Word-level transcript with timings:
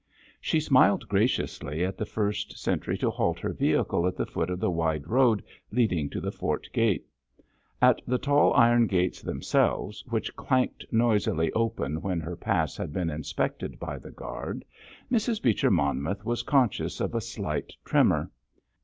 She 0.39 0.59
smiled 0.59 1.07
graciously 1.07 1.85
at 1.85 1.95
the 1.95 2.07
first 2.07 2.57
sentry 2.57 2.97
to 2.97 3.11
halt 3.11 3.37
her 3.37 3.53
vehicle 3.53 4.07
at 4.07 4.15
the 4.17 4.25
foot 4.25 4.49
of 4.49 4.59
the 4.59 4.71
wide 4.71 5.07
road 5.07 5.43
leading 5.71 6.09
to 6.09 6.19
the 6.19 6.31
fort 6.31 6.67
gate. 6.73 7.05
At 7.83 8.01
the 8.07 8.17
tall 8.17 8.51
iron 8.55 8.87
gates 8.87 9.21
themselves, 9.21 10.03
which 10.09 10.35
clanked 10.35 10.87
noisily 10.91 11.51
open 11.51 12.01
when 12.01 12.19
her 12.19 12.35
pass 12.35 12.77
had 12.77 12.91
been 12.91 13.11
inspected 13.11 13.79
by 13.79 13.99
the 13.99 14.09
guard, 14.09 14.65
Mrs. 15.11 15.39
Beecher 15.39 15.69
Monmouth 15.69 16.25
was 16.25 16.41
conscious 16.41 16.99
of 16.99 17.13
a 17.13 17.21
slight 17.21 17.73
tremor. 17.85 18.31